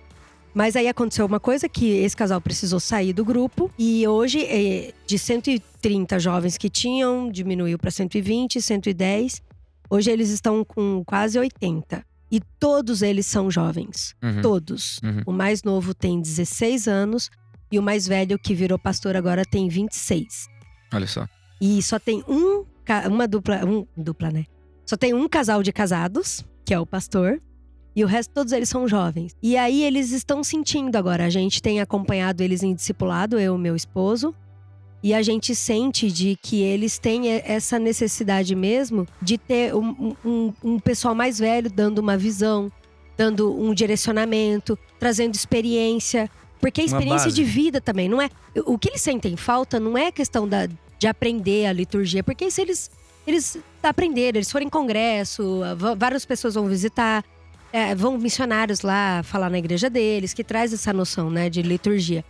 [0.56, 4.94] Mas aí aconteceu uma coisa que esse casal precisou sair do grupo e hoje eh,
[5.06, 9.42] de 130 jovens que tinham diminuiu para 120, 110.
[9.90, 14.40] Hoje eles estão com quase 80 e todos eles são jovens, Uhum.
[14.40, 14.98] todos.
[15.04, 15.22] Uhum.
[15.26, 17.28] O mais novo tem 16 anos
[17.70, 20.46] e o mais velho que virou pastor agora tem 26.
[20.94, 21.28] Olha só.
[21.60, 22.64] E só tem um,
[23.10, 24.46] uma dupla, um dupla, né?
[24.86, 27.42] Só tem um casal de casados, que é o pastor,
[27.96, 29.34] e o resto todos eles são jovens.
[29.42, 31.24] E aí eles estão sentindo agora.
[31.24, 34.34] A gente tem acompanhado eles em discipulado, eu e meu esposo.
[35.02, 40.52] E a gente sente de que eles têm essa necessidade mesmo de ter um, um-
[40.62, 42.70] um pessoal mais velho dando uma visão,
[43.16, 46.28] dando um direcionamento, trazendo experiência.
[46.60, 48.28] Porque a Uma experiência de vida também, não é?
[48.66, 50.66] O que eles sentem falta não é questão da,
[50.98, 52.90] de aprender a liturgia, porque se eles
[53.26, 55.60] eles aprenderam, eles forem em congresso,
[55.98, 57.24] várias pessoas vão visitar,
[57.76, 62.24] é, vão missionários lá falar na igreja deles, que traz essa noção, né, de liturgia.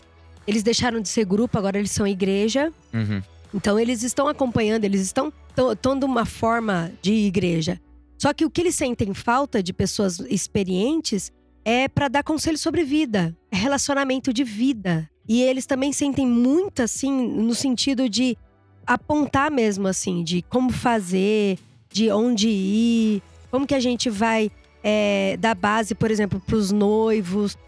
[0.45, 2.73] Eles deixaram de ser grupo, agora eles são igreja.
[2.93, 3.23] Uhum.
[3.55, 5.33] Então eles estão acompanhando, eles estão
[5.81, 7.81] tomando uma forma de igreja.
[8.19, 11.31] Só que o que eles sentem falta de pessoas experientes
[11.65, 15.09] é para dar conselho sobre vida, é relacionamento de vida.
[15.29, 18.37] E eles também sentem muito assim no sentido de
[18.85, 21.57] apontar mesmo assim, de como fazer,
[21.89, 24.51] de onde ir, como que a gente vai
[24.89, 27.59] é, dar base, por exemplo, para os noivos,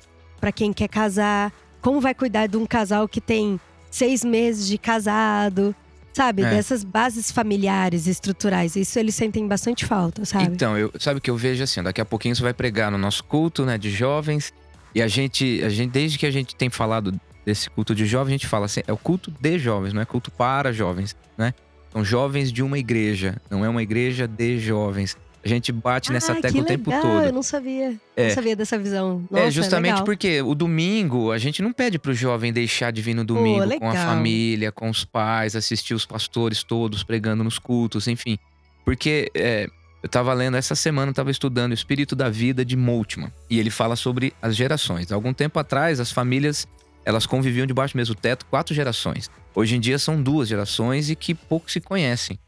[0.41, 1.53] para quem quer casar,
[1.83, 3.59] como vai cuidar de um casal que tem
[3.91, 5.75] seis meses de casado,
[6.13, 6.43] sabe?
[6.43, 6.51] É.
[6.51, 8.77] Dessas bases familiares, estruturais.
[8.77, 10.45] Isso eles sentem bastante falta, sabe?
[10.45, 11.83] Então, eu, sabe o que eu vejo assim?
[11.83, 14.55] Daqui a pouquinho você vai pregar no nosso culto, né, de jovens.
[14.95, 17.13] E a gente, a gente, desde que a gente tem falado
[17.45, 20.05] desse culto de jovens, a gente fala assim, é o culto de jovens, não é
[20.05, 21.53] culto para jovens, né?
[21.93, 25.17] São jovens de uma igreja, não é uma igreja de jovens.
[25.49, 27.25] A gente bate nessa ah, tecla o tempo todo.
[27.25, 27.97] Eu não sabia.
[28.15, 28.29] É.
[28.29, 29.25] Não sabia dessa visão.
[29.31, 33.15] Nossa, é justamente porque o domingo, a gente não pede pro jovem deixar de vir
[33.15, 38.07] no domingo com a família, com os pais, assistir os pastores todos pregando nos cultos,
[38.09, 38.39] enfim.
[38.85, 39.69] Porque é,
[40.03, 43.33] eu tava lendo essa semana, eu tava estudando o Espírito da Vida de Moltmann.
[43.49, 45.11] E ele fala sobre as gerações.
[45.11, 46.69] Algum tempo atrás, as famílias,
[47.07, 49.31] elas conviviam debaixo do mesmo teto quatro gerações.
[49.55, 52.39] Hoje em dia são duas gerações e que pouco se conhecem.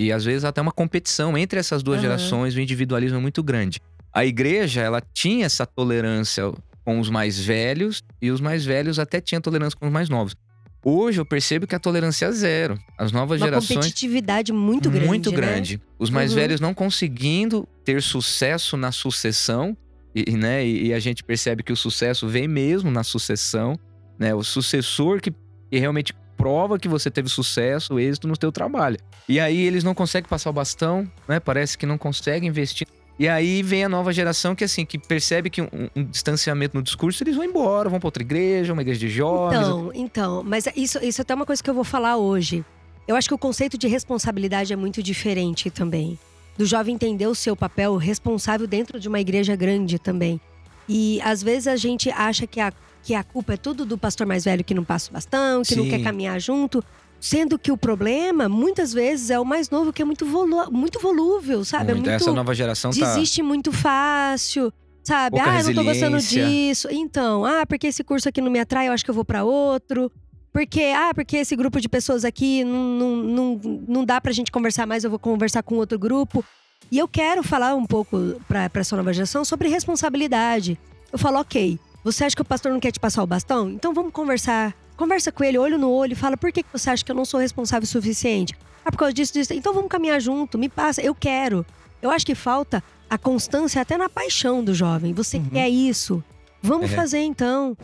[0.00, 2.02] E às vezes até uma competição entre essas duas Aham.
[2.06, 3.80] gerações, o individualismo é muito grande.
[4.12, 6.44] A igreja, ela tinha essa tolerância
[6.84, 10.36] com os mais velhos e os mais velhos até tinham tolerância com os mais novos.
[10.84, 12.78] Hoje eu percebo que a tolerância é zero.
[12.96, 15.06] As novas Uma gerações competitividade muito grande.
[15.08, 15.36] muito né?
[15.36, 15.82] grande.
[15.98, 16.36] Os mais Uhum.
[16.36, 19.76] velhos não conseguindo ter sucesso na sucessão,
[20.14, 23.78] e, né, e, e a gente percebe que o sucesso vem mesmo na sucessão,
[24.18, 24.32] né?
[24.34, 25.30] O sucessor que,
[25.70, 28.96] que realmente prova que você teve sucesso, êxito no teu trabalho.
[29.28, 31.40] E aí eles não conseguem passar o bastão, né?
[31.40, 32.86] Parece que não conseguem investir.
[33.18, 36.82] E aí vem a nova geração que assim, que percebe que um, um distanciamento no
[36.82, 39.58] discurso, eles vão embora, vão para outra igreja, uma igreja de jovens.
[39.58, 42.64] Então, então, mas isso, isso é até uma coisa que eu vou falar hoje.
[43.08, 46.16] Eu acho que o conceito de responsabilidade é muito diferente também.
[46.56, 50.40] Do jovem entender o seu papel responsável dentro de uma igreja grande também.
[50.88, 52.72] E às vezes a gente acha que a,
[53.08, 55.74] que a culpa é tudo do pastor mais velho que não passa o bastão, que
[55.74, 55.90] não Sim.
[55.92, 56.84] quer caminhar junto.
[57.18, 61.00] Sendo que o problema, muitas vezes, é o mais novo, que é muito, volu muito
[61.00, 61.94] volúvel, sabe?
[61.94, 62.06] Muito.
[62.06, 63.14] É muito Essa nova geração tá.
[63.14, 64.70] desiste muito fácil,
[65.02, 65.36] sabe?
[65.36, 66.86] Pouca ah, eu não tô gostando disso.
[66.90, 69.42] Então, ah, porque esse curso aqui não me atrai, eu acho que eu vou pra
[69.42, 70.12] outro.
[70.52, 74.52] Porque, ah, porque esse grupo de pessoas aqui não, não, não, não dá pra gente
[74.52, 76.44] conversar mais, eu vou conversar com outro grupo.
[76.92, 80.78] E eu quero falar um pouco pra essa nova geração sobre responsabilidade.
[81.10, 81.78] Eu falo, ok,
[82.12, 83.70] você acha que o pastor não quer te passar o bastão?
[83.70, 84.74] Então vamos conversar.
[84.96, 87.16] Conversa com ele, olho no olho, e fala, por que que você acha que eu
[87.16, 88.54] não sou responsável o suficiente?
[88.84, 89.52] Ah, por causa disso, disso.
[89.54, 91.64] Então vamos caminhar junto, me passa, eu quero.
[92.02, 95.12] Eu acho que falta a constância até na paixão do jovem.
[95.14, 96.22] Você quer isso?
[96.62, 96.94] Vamos É.
[96.96, 97.76] fazer então.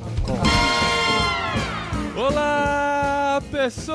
[2.17, 3.95] Olá, pessoas!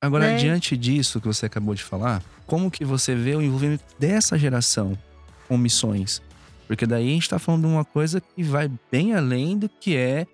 [0.00, 0.36] Agora, Né?
[0.36, 4.96] diante disso que você acabou de falar, como que você vê o envolvimento dessa geração
[5.48, 6.20] com missões?
[6.66, 9.96] Porque daí a gente tá falando de uma coisa que vai bem além do que
[9.96, 10.26] é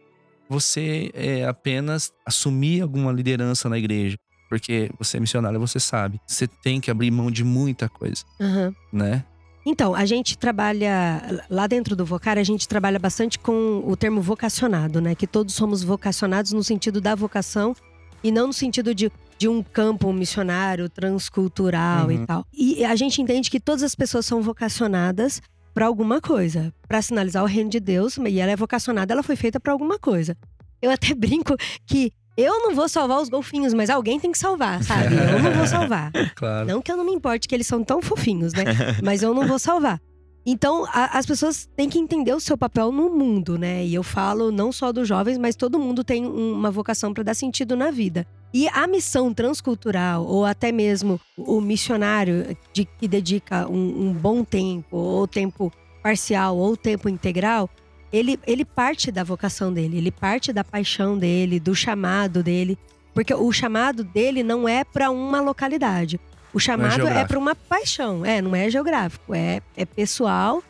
[0.48, 4.16] você é, apenas assumir alguma liderança na igreja.
[4.48, 6.20] Porque você é missionário, você sabe.
[6.26, 8.74] Você tem que abrir mão de muita coisa, Aham.
[8.92, 9.24] né?
[9.64, 14.20] Então, a gente trabalha lá dentro do Vocar, a gente trabalha bastante com o termo
[14.22, 15.14] vocacionado, né?
[15.14, 17.76] Que todos somos vocacionados no sentido da vocação
[18.24, 22.10] E não no sentido de, de um campo missionário transcultural Uhum.
[22.12, 22.46] e tal.
[22.52, 25.40] E a gente entende que todas as pessoas são vocacionadas
[25.74, 29.36] para alguma coisa, para sinalizar o reino de Deus, e ela é vocacionada, ela foi
[29.36, 30.36] feita para alguma coisa.
[30.80, 31.56] Eu até brinco
[31.86, 35.14] que eu não vou salvar os golfinhos, mas alguém tem que salvar, sabe?
[35.14, 36.10] Eu não vou salvar.
[36.34, 36.66] Claro.
[36.66, 38.64] Não que eu não me importe que eles são tão fofinhos, né?
[39.02, 40.00] Mas eu não vou salvar.
[40.44, 43.84] Então, a- as pessoas têm que entender o seu papel no mundo, né?
[43.84, 47.22] E eu falo não só dos jovens, mas todo mundo tem um- uma vocação para
[47.22, 48.26] dar sentido na vida.
[48.52, 54.42] E a missão transcultural, ou até mesmo o missionário de, que dedica um, um bom
[54.42, 55.70] tempo, ou tempo
[56.02, 57.68] parcial, ou tempo integral,
[58.12, 62.76] ele, ele parte da vocação dele, ele parte da paixão dele, do chamado dele.
[63.14, 66.18] Porque o chamado dele não é para uma localidade.
[66.52, 67.28] O chamado é geográfico.
[67.28, 68.24] para uma paixão.
[68.24, 69.34] É, não é geográfico.
[69.34, 70.62] É, é pessoal,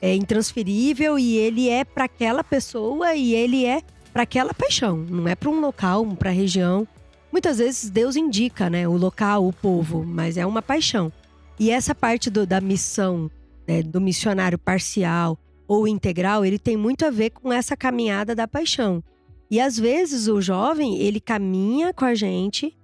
[0.00, 4.96] é intransferível e ele é para aquela pessoa e ele é para aquela paixão.
[4.96, 6.86] Não é para um local, para região.
[7.32, 11.12] Muitas vezes Deus indica, né, o local, o povo, mas é uma paixão.
[11.58, 13.28] E essa parte do- da missão,
[13.66, 18.46] né, do missionário parcial ou integral, ele tem muito a ver com essa caminhada da
[18.46, 19.02] paixão.
[19.50, 22.76] E às vezes o jovem, ele caminha com a gente,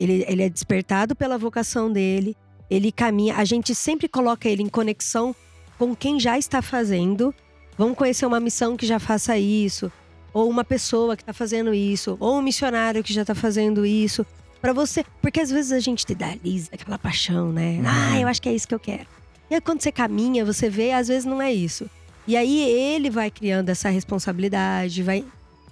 [0.00, 2.34] ele, ele é despertado pela vocação dele,
[2.70, 5.36] ele caminha, a gente sempre coloca ele em conexão
[5.78, 7.34] com quem já está fazendo.
[7.76, 9.92] Vamos conhecer uma missão que já faça isso,
[10.32, 14.24] ou uma pessoa que está fazendo isso, ou um missionário que já está fazendo isso.
[14.60, 17.80] Pra você, porque às vezes a gente idealiza aquela paixão, né?
[17.86, 19.06] Ah, eu acho que é isso que eu quero.
[19.50, 21.88] E aí quando você caminha, você vê, às vezes não é isso.
[22.26, 25.24] E aí ele vai criando essa responsabilidade, vai.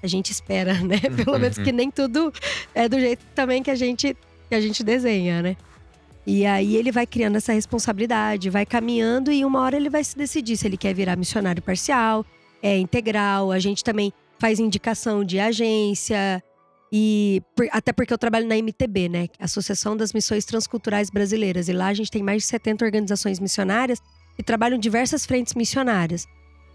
[0.02, 1.00] A gente espera, né?
[1.24, 2.32] Pelo menos que nem tudo
[2.74, 4.16] é do jeito também que a gente,
[4.48, 5.56] que a gente desenha, né?
[6.26, 10.16] E aí ele vai criando essa responsabilidade, vai caminhando e uma hora ele vai se
[10.16, 12.24] decidir se ele quer virar missionário parcial,
[12.62, 13.50] é integral.
[13.50, 16.42] A gente também faz indicação de agência
[16.92, 19.28] e por- até porque eu trabalho na MTB, né?
[19.38, 21.68] Associação das Missões Transculturais Brasileiras.
[21.68, 23.98] E lá a gente tem mais de 70 organizações missionárias
[24.36, 26.26] que trabalham em diversas frentes missionárias.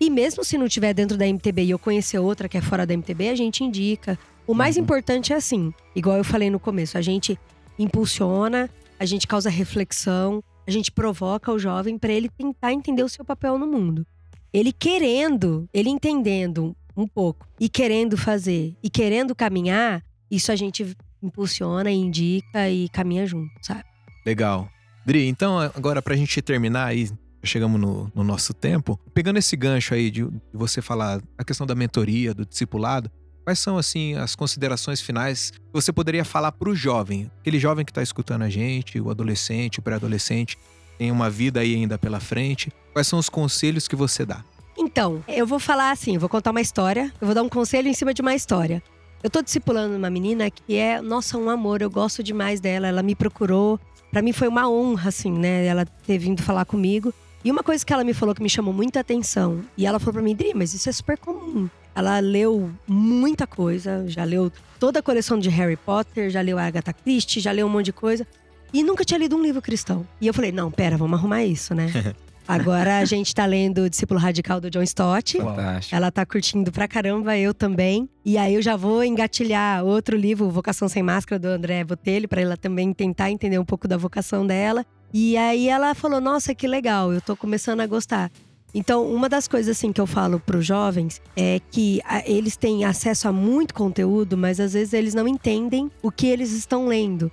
[0.04, 2.86] E mesmo se não tiver dentro da MTB e eu conhecer outra que é fora
[2.86, 4.20] da MTB, a gente indica.
[4.46, 7.40] O mais importante é assim, igual eu falei no começo, a gente
[7.80, 13.08] impulsiona, a gente causa reflexão, a gente provoca o jovem para ele tentar entender o
[13.08, 14.06] seu papel no mundo.
[14.52, 20.98] Ele querendo, ele entendendo um pouco e querendo fazer e querendo caminhar, isso a gente
[21.22, 23.86] impulsiona, indica e caminha junto, sabe?
[24.26, 24.68] Legal.
[25.06, 27.10] Dri, então agora pra gente terminar aí,
[27.44, 31.68] chegamos no, no nosso tempo, pegando esse gancho aí de, de você falar a questão
[31.68, 33.12] da mentoria, do discipulado,
[33.44, 37.94] quais são assim as considerações finais que você poderia falar pro jovem, aquele jovem que
[37.94, 40.58] tá escutando a gente, o adolescente, o pré-adolescente,
[40.98, 44.44] tem uma vida aí ainda pela frente, quais são os conselhos que você dá?
[44.78, 47.94] Então, eu vou falar assim, vou contar uma história, eu vou dar um conselho em
[47.94, 48.82] cima de uma história.
[49.22, 53.02] Eu tô discipulando uma menina que é, nossa, um amor, eu gosto demais dela, ela
[53.02, 53.80] me procurou.
[54.12, 57.14] Pra mim foi uma honra, assim, né, ela ter vindo falar comigo.
[57.44, 60.14] E uma coisa que ela me falou que me chamou muita atenção, e ela falou
[60.14, 61.70] pra mim, Dri, mas isso é super comum.
[61.96, 66.64] Ela leu muita coisa, já leu toda a coleção de Harry Potter, já leu a
[66.64, 68.26] Agatha Christie, já leu um monte de coisa.
[68.74, 70.08] E nunca tinha lido um livro cristão.
[70.20, 71.92] E eu falei, não, pera, vamos arrumar isso, né?
[72.48, 75.38] Agora a gente tá lendo O Discípulo Radical do John Stott.
[75.38, 75.96] Fantástico.
[75.96, 78.10] Ela tá curtindo pra caramba, eu também.
[78.26, 82.42] E aí eu já vou engatilhar outro livro, Vocação Sem Máscara, do André Botelho, pra
[82.42, 84.86] ela também tentar entender um pouco da vocação dela.
[85.14, 88.32] E aí ela falou: Nossa, que legal, eu tô começando a gostar.
[88.76, 92.84] Então, uma das coisas assim que eu falo pros jovens é que a- eles têm
[92.86, 97.32] acesso a muito conteúdo, mas às vezes eles não entendem o que eles estão lendo.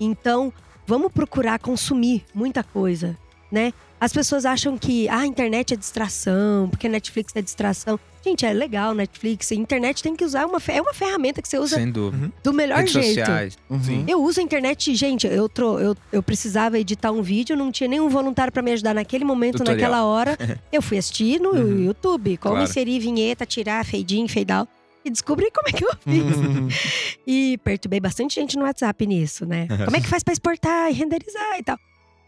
[0.00, 0.50] Então,
[0.86, 3.18] vamos procurar consumir muita coisa,
[3.52, 3.74] né?
[4.00, 7.98] As pessoas acham que ah, a internet é distração, porque Netflix é distração.
[8.24, 9.50] Gente, é legal Netflix.
[9.52, 12.32] A internet tem que usar uma fe- é uma ferramenta que você usa Sem dúvida.
[12.42, 13.18] do melhor Redes jeito.
[13.20, 13.58] sociais.
[13.70, 14.04] Uhum.
[14.06, 17.88] Eu uso a internet, gente, eu, tro, eu, eu precisava editar um vídeo, não tinha
[17.88, 19.76] nenhum voluntário pra me ajudar naquele momento, Tutorial.
[19.76, 20.36] naquela hora.
[20.70, 21.84] Eu fui assistir no Uhum.
[21.86, 22.68] YouTube, como Claro.
[22.70, 24.70] inserir vinheta, tirar, fade in, fade out.
[25.04, 26.36] E descobri como é que eu fiz.
[26.36, 26.68] Uhum.
[27.26, 29.66] E perturbei bastante gente no WhatsApp nisso, né?
[29.86, 31.78] Como é que faz pra exportar e renderizar e tal?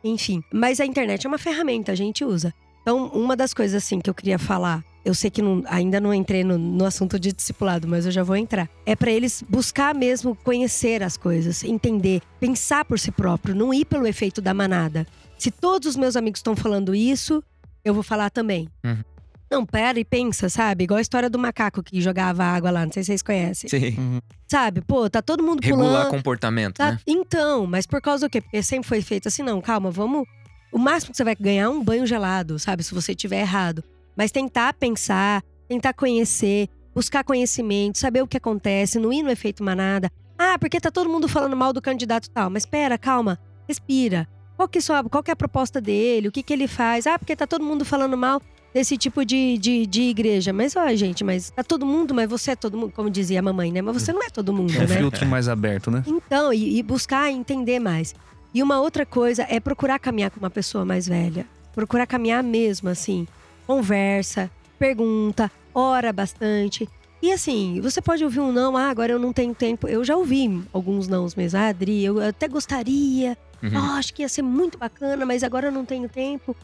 [0.03, 2.53] Enfim, mas a internet é uma ferramenta, a gente usa.
[2.83, 6.15] Então, uma das coisas assim que eu queria falar, eu sei que não- ainda não
[6.15, 8.69] entrei no, no assunto de discipulado, mas eu já vou entrar.
[8.87, 13.85] É pra eles buscar mesmo conhecer as coisas, entender, pensar por si próprio, não ir
[13.85, 15.07] pelo efeito da manada.
[15.39, 17.43] Se todos os meus amigos estão falando isso,
[17.85, 18.69] eu vou falar também.
[18.85, 19.03] Uhum.
[19.51, 20.85] Não, pera e pensa, sabe?
[20.85, 23.69] Igual a história do macaco que jogava água lá, não sei se vocês conhecem.
[23.69, 24.21] Sim.
[24.47, 24.81] Sabe?
[24.81, 25.83] Pô, tá todo mundo pulando.
[25.83, 26.93] Regular comportamento, Tá?
[26.93, 27.01] né?
[27.07, 28.41] Então, mas por causa do quê?
[28.41, 30.25] Porque sempre foi feito assim, não, calma, vamos.
[30.73, 32.85] O máximo que você vai ganhar é um banho gelado, sabe?
[32.85, 33.83] Se você tiver errado.
[34.17, 39.65] Mas tentar pensar, tentar conhecer, buscar conhecimento, saber o que acontece, não ir no efeito
[39.65, 40.11] manada.
[40.39, 42.49] Ah, porque tá todo mundo falando mal do candidato tal.
[42.51, 43.37] Mas espera, calma,
[43.67, 44.29] respira.
[44.57, 46.29] Qual que, é sua, qual que é a proposta dele?
[46.29, 47.07] O que, que ele faz?
[47.07, 48.41] Ah, porque tá todo mundo falando mal
[48.73, 50.53] desse tipo de, de, de igreja.
[50.53, 53.43] Mas, ó, gente, mas tá todo mundo, mas você é todo mundo, como dizia a
[53.43, 53.83] mamãe, né?
[53.83, 54.97] Mas você não é todo mundo, É um né?
[54.97, 56.03] filtro mais aberto, né?
[56.07, 58.15] Então, e, e buscar entender mais.
[58.53, 61.47] E uma outra coisa é procurar caminhar com uma pessoa mais velha.
[61.75, 63.27] Procurar caminhar mesmo, assim.
[63.67, 66.89] Conversa, pergunta, ora bastante.
[67.23, 69.87] E assim, você pode ouvir um não, ah, agora eu não tenho tempo.
[69.87, 71.59] Eu já ouvi alguns nãos mesmo.
[71.59, 73.37] Ah, Adri, eu até gostaria.
[73.63, 73.71] Uhum.
[73.77, 76.57] Ah, acho que ia ser muito bacana, mas agora eu não tenho tempo.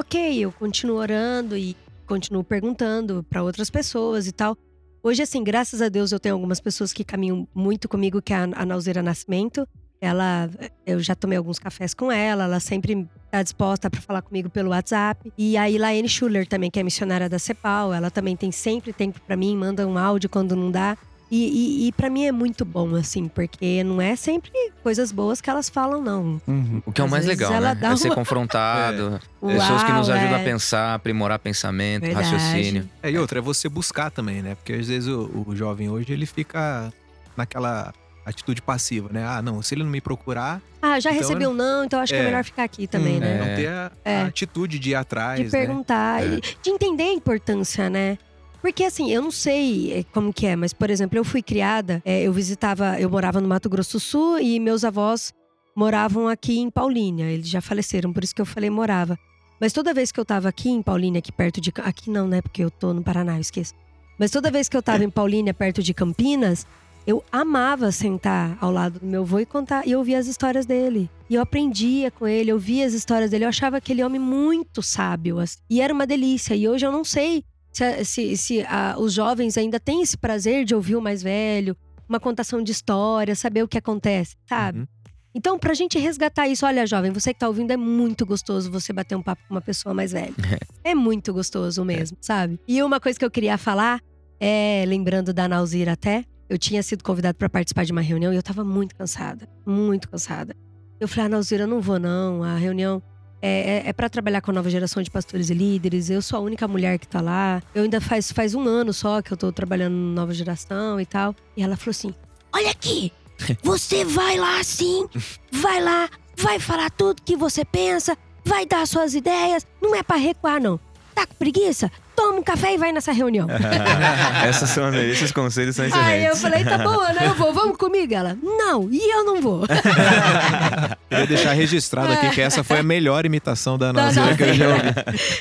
[0.00, 4.56] Ok, eu continuo orando e continuo perguntando para outras pessoas e tal.
[5.02, 8.36] Hoje, assim, graças a Deus, eu tenho algumas pessoas que caminham muito comigo, que é
[8.36, 9.68] a, a Nauzeira Nascimento.
[10.00, 10.48] Ela,
[10.86, 14.70] eu já tomei alguns cafés com ela, ela sempre está disposta para falar comigo pelo
[14.70, 15.30] WhatsApp.
[15.36, 19.20] E a Ilaine Schuller também, que é missionária da CEPAL, ela também tem sempre tempo
[19.20, 20.96] para mim, manda um áudio quando não dá.
[21.30, 24.50] E, e, e para mim é muito bom, assim, porque não é sempre
[24.82, 26.40] coisas boas que elas falam, não.
[26.46, 26.82] Uhum.
[26.84, 27.80] O que é o mais legal, ela né?
[27.80, 29.20] dá É ser uma- confrontado.
[29.40, 30.40] Pessoas que nos Uau, ajudam é.
[30.40, 32.30] a pensar, aprimorar pensamento, Verdade.
[32.34, 32.88] raciocínio.
[33.02, 34.56] É, e outra, é você buscar também, né?
[34.56, 36.92] Porque às vezes o, o jovem hoje, ele fica
[37.36, 37.92] naquela
[38.26, 39.24] atitude passiva, né?
[39.26, 42.12] Ah, não, se ele não me procurar, Ah, já Então, recebi um não, então acho
[42.12, 42.24] que é é.
[42.26, 43.38] melhor ficar aqui também, hum, né?
[43.38, 44.22] não ter a, a É.
[44.22, 45.50] atitude de ir atrás, de né?
[45.50, 48.18] perguntar, e de entender a importância, né?
[48.60, 52.02] Porque assim, eu não sei eh, como que é, mas por exemplo, eu fui criada,
[52.04, 55.32] eh, eu visitava, eu morava no Mato Grosso do Sul e meus avós
[55.74, 57.24] moravam aqui em Paulínia.
[57.26, 59.18] Eles já faleceram, por isso que eu falei morava.
[59.60, 61.72] Mas toda vez que eu tava aqui em Paulínia, aqui perto de.
[61.82, 62.40] Aqui não, né?
[62.40, 63.74] Porque eu tô no Paraná, eu esqueço.
[64.18, 66.66] Mas toda vez que eu tava em Paulínia, perto de Campinas,
[67.06, 71.10] eu amava sentar ao lado do meu avô e contar e ouvir as histórias dele.
[71.28, 73.44] E eu aprendia com ele, eu via as histórias dele.
[73.44, 75.38] Eu achava aquele homem muito sábio.
[75.38, 75.58] assim.
[75.68, 76.54] E era uma delícia.
[76.54, 80.64] E hoje eu não sei se, se, se a- os jovens ainda têm esse prazer
[80.64, 81.76] de ouvir o mais velho,
[82.08, 84.80] uma contação de história, saber o que acontece, sabe?
[84.80, 84.86] Uhum.
[85.32, 88.92] Então, pra gente resgatar isso, olha, jovem, você que tá ouvindo, é muito gostoso você
[88.92, 90.34] bater um papo com uma pessoa mais velha.
[90.82, 92.58] é muito gostoso mesmo, sabe?
[92.66, 94.00] E uma coisa que eu queria falar
[94.40, 98.36] é, lembrando da Nauzira até, eu tinha sido convidada pra participar de uma reunião e
[98.36, 100.56] eu tava muito cansada, muito cansada.
[100.98, 103.00] Eu falei, ah, Nauzira, eu não vou não, a reunião
[103.42, 106.10] é, é, é para trabalhar com a nova geração de pastores e líderes.
[106.10, 107.62] Eu sou a única mulher que tá lá.
[107.74, 111.06] Eu ainda faz, faz um ano só que eu tô trabalhando na nova geração e
[111.06, 111.34] tal.
[111.56, 112.14] E ela falou assim:
[112.52, 113.12] Olha aqui,
[113.62, 115.08] você vai lá sim,
[115.50, 119.66] vai lá, vai falar tudo que você pensa, vai dar suas ideias.
[119.80, 120.78] Não é pra recuar, não.
[121.14, 121.90] Tá com preguiça?
[122.20, 123.48] Toma um café e vai nessa reunião.
[124.44, 126.40] Essas são, esses conselhos são Aí eu excelentes.
[126.40, 127.26] falei, tá bom, né?
[127.28, 128.12] Eu vou, vamos comigo?
[128.12, 129.66] Ela, não, e eu não vou.
[131.08, 134.52] Queria deixar registrado aqui que essa foi a melhor imitação da Da Nazira que eu
[134.54, 134.88] já ouvi.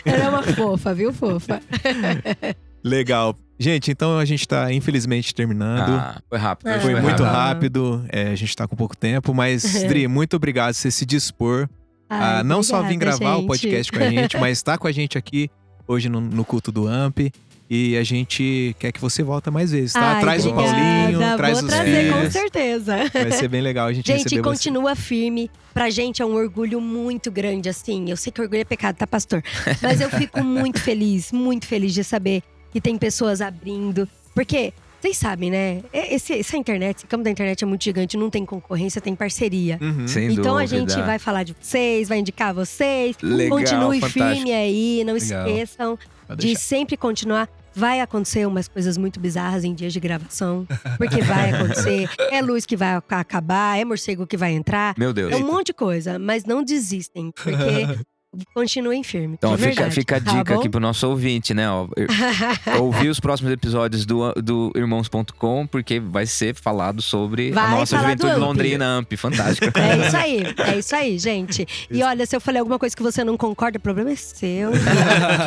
[0.06, 1.62] Ela é uma fofa, viu, fofa?
[2.82, 3.36] Legal.
[3.60, 5.92] Gente, então a gente tá infelizmente terminando.
[5.92, 6.68] Ah, foi rápido.
[6.70, 6.76] É.
[6.78, 7.92] hoje Foi muito rápido.
[7.98, 11.06] rápido, é, a gente tá com pouco tempo, mas, Dri, muito obrigado por você se
[11.06, 11.68] dispor
[12.10, 13.48] a Ai, não só vir obrigada, gravar o gente.
[13.48, 15.52] podcast com a gente, mas tá com a gente aqui
[15.89, 17.32] hoje no, no culto do AMP.
[17.71, 20.13] E a gente quer que você volta mais vezes, tá?
[20.15, 20.75] Ai, traz o obrigada.
[20.75, 22.34] Paulinho, traz Vou os trazer, com filhos.
[22.34, 22.95] certeza.
[23.13, 24.49] Vai ser bem legal a gente, Gente, receber você.
[24.49, 25.52] continua firme.
[25.71, 28.10] Pra gente é um orgulho muito grande, assim.
[28.10, 29.43] Eu sei que orgulho é pecado, tá, pastor?
[29.84, 34.10] Mas eu fico muito feliz, muito feliz de saber que tem pessoas abrindo.
[34.34, 35.81] Porque, vocês sabem, né?
[35.93, 39.77] Esse, essa internet, esse campo da internet é muito gigante, não tem concorrência, tem parceria.
[39.81, 40.07] Uhum.
[40.07, 40.79] Sem então a dúvida.
[40.93, 43.15] gente vai falar de vocês, vai indicar vocês.
[43.21, 44.25] Legal, Continue fantástico.
[44.35, 45.47] firme aí, não Legal.
[45.47, 45.99] esqueçam
[46.38, 47.47] de sempre continuar.
[47.75, 50.67] Vai acontecer umas coisas muito bizarras em dias de gravação.
[50.97, 52.09] Porque vai acontecer.
[52.31, 54.95] É luz que vai ac- acabar, é morcego que vai entrar.
[54.97, 55.31] Meu Deus.
[55.31, 57.53] É um monte de coisa, mas não desistem, porque
[58.54, 59.38] continuem firmes.
[59.38, 60.60] Então fica, fica a tá dica bom?
[60.60, 61.70] aqui pro nosso ouvinte, né?
[61.70, 61.88] Ó,
[62.80, 67.98] ouvir os próximos episódios do, do Irmãos.com, porque vai ser falado sobre a Vai nossa
[67.98, 69.13] falar do juventude londrina Amp.
[69.13, 69.68] Fantástico.
[69.80, 71.68] É isso aí, é isso aí, gente.
[71.89, 74.72] E olha, se eu falei alguma coisa que você não concorda, o problema é seu.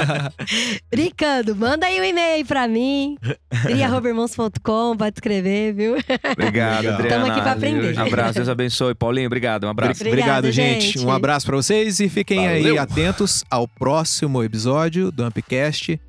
[0.91, 3.17] Brincando, manda aí um e-mail pra mim.
[3.65, 5.97] driarrobermãos.com, pode escrever, viu?
[6.33, 6.89] Obrigado.
[6.89, 7.09] Adriana.
[7.09, 7.99] Tamo aqui pra aprender.
[7.99, 8.95] Abraço, Deus abençoe.
[8.95, 9.65] Paulinho, obrigado.
[9.65, 10.03] Um abraço.
[10.03, 10.99] Obrigado, Obrigada, gente.
[10.99, 11.07] gente.
[11.07, 12.83] Um abraço pra vocês e fiquem aí Valeu.
[12.83, 16.01] atentos ao próximo episódio do Ampcast,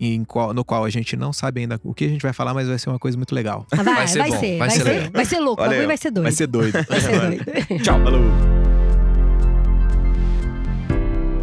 [0.00, 2.52] em qual- no qual a gente não sabe ainda o que a gente vai falar,
[2.54, 3.64] mas vai ser uma coisa muito legal.
[3.72, 5.10] Vai, vai ser ser, bom, vai, vai ser ser, legal.
[5.12, 5.70] vai ser louco, o Valeu.
[5.70, 6.24] bagulho vai ser doido.
[6.24, 6.72] Vai ser doido.
[6.88, 7.44] Vai ser doido.
[7.84, 8.00] Tchau.
[8.02, 8.20] Falou.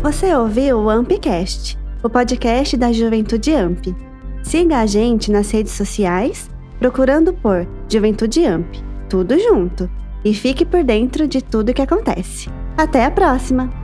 [0.03, 3.87] Você ouviu o Ampcast, o podcast da Juventude Amp.
[4.43, 8.73] Siga a gente nas redes sociais, procurando por Juventude Amp,
[9.09, 9.89] tudo junto,
[10.23, 12.49] e fique por dentro de tudo que acontece.
[12.77, 13.78] Até a próxima!